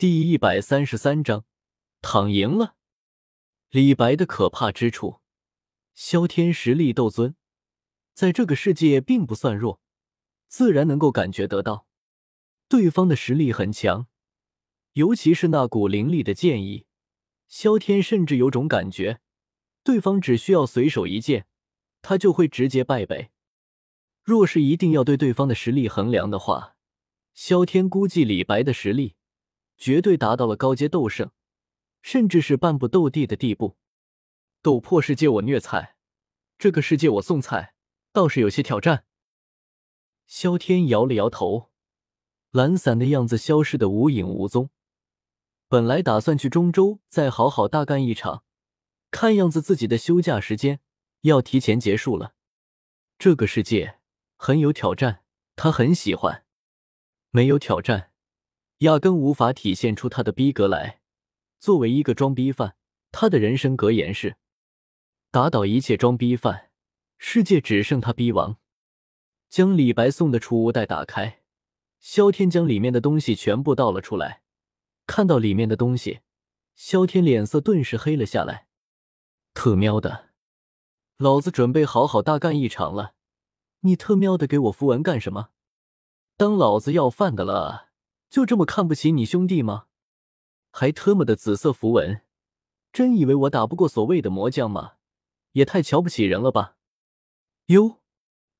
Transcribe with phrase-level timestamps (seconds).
[0.00, 1.44] 第一百三十三章，
[2.00, 2.74] 躺赢了。
[3.68, 5.20] 李白的可怕之处，
[5.92, 7.36] 萧天实力斗尊，
[8.14, 9.82] 在这个世界并不算弱，
[10.48, 11.86] 自然能够感觉得到，
[12.66, 14.06] 对方的实力很强，
[14.94, 16.86] 尤其是那股凌厉的剑意，
[17.46, 19.20] 萧天甚至有种感觉，
[19.84, 21.46] 对方只需要随手一剑，
[22.00, 23.30] 他就会直接败北。
[24.22, 26.74] 若是一定要对对方的实力衡量的话，
[27.34, 29.16] 萧天估计李白的实力。
[29.80, 31.30] 绝对达到了高阶斗圣，
[32.02, 33.78] 甚至是半步斗帝的地步。
[34.60, 35.96] 斗破世界我虐菜，
[36.58, 37.74] 这个世界我送菜，
[38.12, 39.06] 倒是有些挑战。
[40.26, 41.70] 萧天摇了摇头，
[42.50, 44.68] 懒散的样子消失的无影无踪。
[45.66, 48.44] 本来打算去中州再好好大干一场，
[49.10, 50.80] 看样子自己的休假时间
[51.22, 52.34] 要提前结束了。
[53.18, 53.98] 这个世界
[54.36, 55.24] 很有挑战，
[55.56, 56.44] 他很喜欢。
[57.30, 58.09] 没有挑战。
[58.80, 61.00] 压根无法体现出他的逼格来。
[61.58, 62.76] 作为一个装逼犯，
[63.12, 64.36] 他的人生格言是：
[65.30, 66.70] 打倒一切装逼犯，
[67.18, 68.56] 世界只剩他逼王。
[69.50, 71.42] 将李白送的储物袋打开，
[71.98, 74.42] 萧天将里面的东西全部倒了出来。
[75.06, 76.20] 看到里面的东西，
[76.74, 78.68] 萧天脸色顿时黑了下来。
[79.52, 80.30] 特喵的，
[81.18, 83.12] 老子准备好好大干一场了，
[83.80, 85.50] 你特喵的给我符文干什么？
[86.38, 87.89] 当老子要饭的了？
[88.30, 89.88] 就这么看不起你兄弟吗？
[90.70, 92.22] 还特么的紫色符文，
[92.92, 94.94] 真以为我打不过所谓的魔将吗？
[95.52, 96.76] 也太瞧不起人了吧！
[97.66, 98.00] 哟，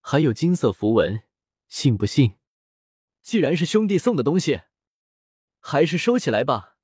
[0.00, 1.22] 还有金色符文，
[1.68, 2.34] 信不信？
[3.22, 4.62] 既然是兄弟送的东西，
[5.60, 6.77] 还是收起来吧。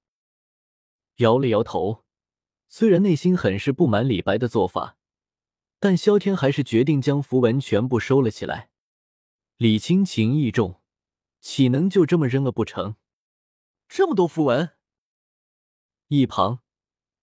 [1.16, 2.04] 摇了摇头，
[2.68, 4.96] 虽然内心很是不满李白的做法，
[5.80, 8.70] 但萧天还是决定将符文全部收了起来。
[9.56, 10.80] 礼轻情意重。
[11.48, 12.96] 岂能就这么扔了不成？
[13.88, 14.70] 这么多符文，
[16.08, 16.58] 一旁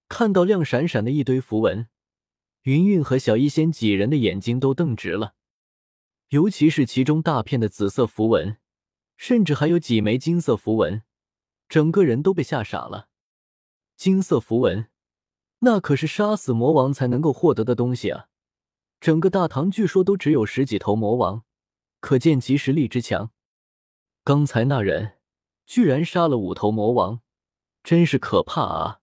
[0.08, 1.90] 看到亮闪闪的一堆符文，
[2.62, 5.36] 云云和小医仙几人的眼睛都瞪直了。
[6.30, 8.58] 尤其是其中大片的紫色符文，
[9.18, 11.04] 甚至还有几枚金色符文，
[11.68, 13.10] 整个人都被吓傻了。
[13.98, 14.90] 金色符文，
[15.60, 18.30] 那可是杀死魔王才能够获得的东西啊！
[19.02, 21.44] 整个大唐据说都只有十几头魔王，
[22.00, 23.33] 可见其实力之强。
[24.26, 25.18] 刚才那人
[25.66, 27.20] 居然杀了五头魔王，
[27.84, 29.02] 真是可怕啊！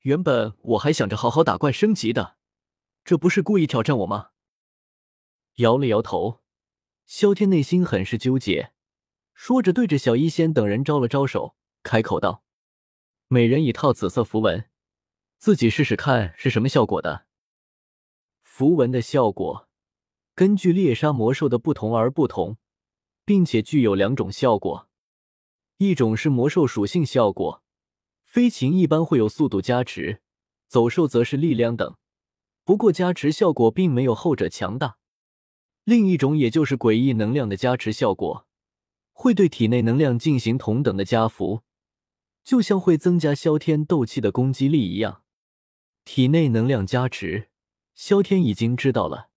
[0.00, 2.36] 原本我还想着好好打怪升级的，
[3.02, 4.32] 这不是故意挑战我吗？
[5.54, 6.42] 摇了摇头，
[7.06, 8.74] 萧天内心很是纠结，
[9.32, 12.44] 说着对着小医仙等人招了招手，开口道
[13.28, 14.68] ：“每人一套紫色符文，
[15.38, 17.24] 自己试试看是什么效果的。
[18.42, 19.70] 符文的效果
[20.34, 22.58] 根据猎杀魔兽的不同而不同。”
[23.26, 24.88] 并且具有两种效果，
[25.78, 27.62] 一种是魔兽属性效果，
[28.24, 30.22] 飞禽一般会有速度加持，
[30.68, 31.96] 走兽则是力量等。
[32.64, 34.98] 不过加持效果并没有后者强大。
[35.82, 38.46] 另一种也就是诡异能量的加持效果，
[39.12, 41.62] 会对体内能量进行同等的加幅，
[42.44, 45.22] 就像会增加萧天斗气的攻击力一样。
[46.04, 47.48] 体内能量加持，
[47.94, 49.30] 萧天已经知道了，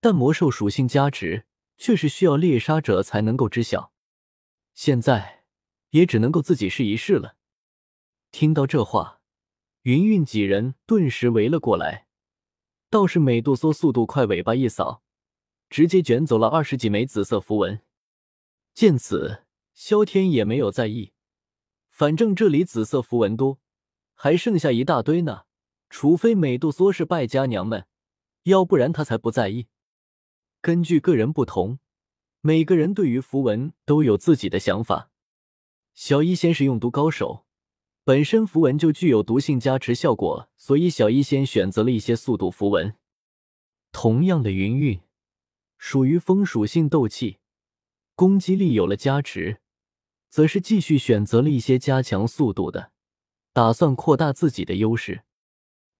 [0.00, 1.46] 但魔兽属性加持。
[1.80, 3.90] 却是需要猎杀者才能够知晓，
[4.74, 5.44] 现在
[5.88, 7.36] 也只能够自己试一试了。
[8.30, 9.22] 听到这话，
[9.82, 12.06] 云云几人顿时围了过来。
[12.90, 15.02] 倒是美杜莎速度快，尾巴一扫，
[15.70, 17.80] 直接卷走了二十几枚紫色符文。
[18.74, 21.12] 见此，萧天也没有在意，
[21.88, 23.58] 反正这里紫色符文多，
[24.12, 25.44] 还剩下一大堆呢。
[25.88, 27.86] 除非美杜莎是败家娘们，
[28.42, 29.68] 要不然他才不在意。
[30.62, 31.78] 根据个人不同，
[32.42, 35.10] 每个人对于符文都有自己的想法。
[35.94, 37.46] 小医仙是用毒高手，
[38.04, 42.94] 本身符文就具有毒性加持效果，所以小医仙选择了一些速度符文。
[43.90, 45.00] 同样的云韵，
[45.78, 47.38] 属于风属性斗气，
[48.14, 49.60] 攻击力有了加持，
[50.28, 52.92] 则是继续选择了一些加强速度的，
[53.54, 55.24] 打算扩大自己的优势。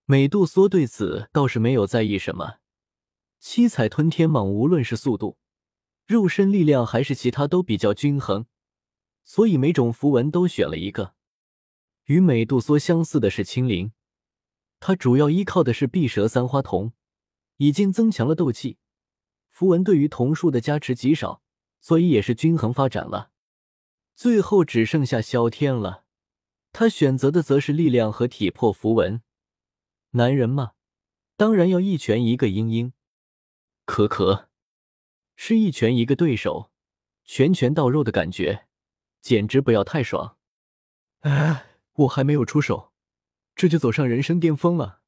[0.04, 2.59] 美杜莎对此倒是没有在意什么。
[3.40, 5.38] 七彩吞天蟒无论是速度、
[6.06, 8.44] 肉身力量还是其他都比较均衡，
[9.24, 11.14] 所以每种符文都选了一个。
[12.04, 13.92] 与美杜莎相似的是青灵，
[14.78, 16.92] 它主要依靠的是碧蛇三花瞳，
[17.56, 18.76] 已经增强了斗气。
[19.48, 21.42] 符文对于瞳术的加持极少，
[21.80, 23.30] 所以也是均衡发展了。
[24.14, 26.04] 最后只剩下萧天了，
[26.72, 29.22] 他选择的则是力量和体魄符文。
[30.10, 30.72] 男人嘛，
[31.38, 32.92] 当然要一拳一个嘤嘤。
[33.90, 34.48] 可可，
[35.34, 36.70] 是一拳一个对手，
[37.24, 38.66] 拳拳到肉的感觉，
[39.20, 40.36] 简直不要太爽。
[41.22, 42.92] 哎，我还没有出手，
[43.56, 45.00] 这就走上人生巅峰了。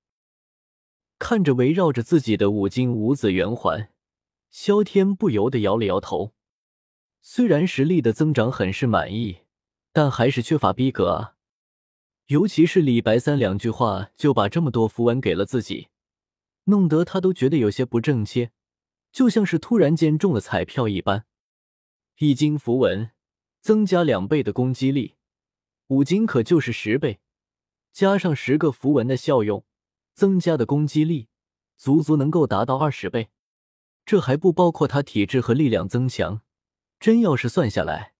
[1.20, 3.92] 看着围绕着自己的五金五子圆环，
[4.50, 6.34] 萧天不由得摇了摇头。
[7.20, 9.42] 虽然实力的增长很是满意，
[9.92, 11.36] 但还是缺乏逼格啊。
[12.26, 15.86] 尤其是李白三两句话就把这么多符文给了自己，
[16.64, 18.50] 弄得他都觉得有些不正切，
[19.12, 21.26] 就像是突然间中了彩票一般。
[22.18, 23.10] 一金符文
[23.60, 25.16] 增加两倍的攻击力，
[25.88, 27.20] 五金可就是十倍，
[27.92, 29.64] 加上十个符文的效用，
[30.14, 31.28] 增加的攻击力
[31.76, 33.28] 足足能够达到二十倍。
[34.04, 36.42] 这还不包括他体质和力量增强。
[36.98, 38.14] 真要是算下来，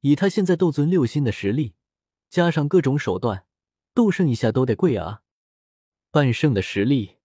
[0.00, 1.74] 以他现在斗尊六星的实力，
[2.28, 3.46] 加上各种手段，
[3.94, 5.22] 斗圣一下都得跪啊！
[6.10, 7.18] 半圣的实力，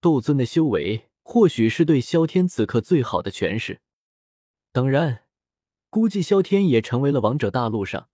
[0.00, 3.80] 斗尊的修为，或许是对萧天此刻最好的诠释。
[4.70, 5.24] 当然，
[5.90, 8.08] 估计萧天也成为了王者大陆上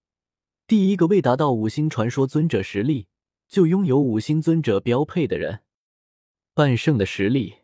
[0.67, 3.09] 第一个未达到五星传说尊者实力
[3.47, 5.61] 就拥有五星尊者标配的人。
[6.55, 7.57] 半圣的实力，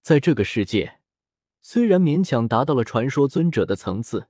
[0.00, 1.00] 在这个世界。
[1.60, 4.28] 虽然勉强达到了传说尊者的层次，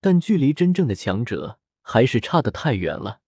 [0.00, 3.20] 但距离真正的强者还是差得太远了。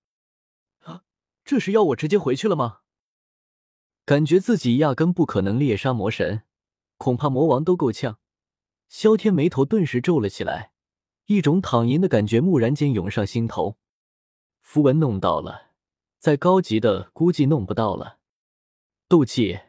[0.80, 1.04] 啊，
[1.44, 2.80] 这是要我直接回去了吗？
[4.04, 6.42] 感觉自己压根不可能猎杀魔神，
[6.96, 8.18] 恐怕魔王都够呛。
[8.88, 10.72] 萧天眉头顿时皱了起来，
[11.26, 13.78] 一种躺赢的感觉蓦然间涌上心头。
[14.60, 15.70] 符文弄到了，
[16.18, 18.18] 再高级的估计弄不到了。
[19.08, 19.60] 斗气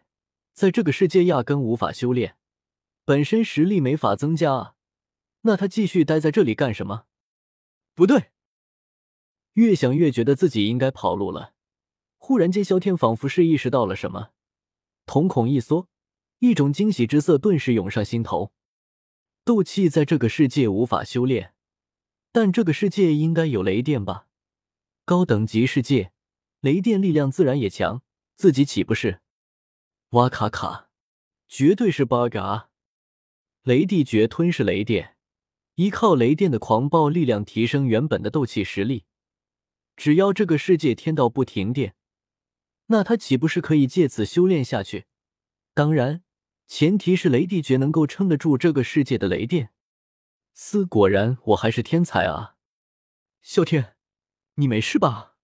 [0.51, 2.37] 在这个世界压根无法修炼。
[3.05, 4.75] 本身实力没法增加，
[5.41, 7.05] 那他继续待在这里干什么？
[7.93, 8.31] 不对，
[9.53, 11.52] 越想越觉得自己应该跑路了。
[12.25, 14.29] 忽然间，萧天仿佛是意识到了什么，
[15.05, 15.89] 瞳孔一缩，
[16.39, 18.53] 一种惊喜之色顿时涌上心头。
[19.43, 21.53] 斗气在这个世界无法修炼，
[22.31, 24.27] 但这个世界应该有雷电吧？
[25.03, 26.13] 高等级世界，
[26.61, 28.01] 雷电力量自然也强，
[28.37, 29.19] 自己岂不是？
[30.11, 30.87] 哇卡卡，
[31.49, 32.69] 绝对是 bug 啊！
[33.63, 35.17] 雷帝诀吞噬雷电，
[35.75, 39.03] 依靠雷电的狂暴力量提升原本的斗气实力。
[39.97, 41.95] 只要这个世界天道不停电，
[42.87, 45.05] 那他岂不是可以借此修炼下去？
[45.73, 46.23] 当然，
[46.67, 49.71] 前提是雷帝诀能够撑得住这个世界的雷电。
[50.53, 52.57] 斯果然，我还是天才啊！
[53.41, 53.95] 萧天，
[54.55, 55.35] 你没事吧？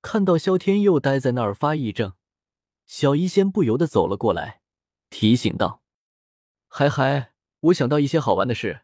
[0.00, 2.14] 看到萧天又待在那儿发癔症，
[2.86, 4.62] 小医仙不由得走了过来，
[5.10, 5.82] 提醒道。
[6.68, 8.82] 嗨嗨，我想到一些好玩的事，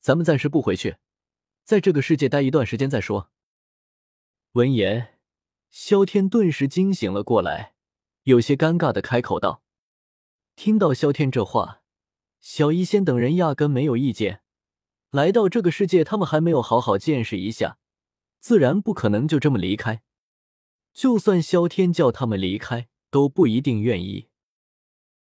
[0.00, 0.98] 咱们暂时不回去，
[1.64, 3.32] 在这个世界待一段时间再说。
[4.52, 5.15] 闻言，
[5.70, 7.74] 萧天顿时惊醒了过来，
[8.22, 9.62] 有些尴尬的开口道
[10.56, 11.82] ：“听到萧天这话，
[12.40, 14.40] 小医仙等人压根没有意见。
[15.10, 17.78] 来到这个世界，他们还没有好好见识一下，
[18.40, 20.02] 自然不可能就这么离开。
[20.92, 24.28] 就算萧天叫他们离开，都不一定愿意。”